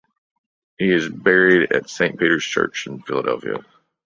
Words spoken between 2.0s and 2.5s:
Peter’s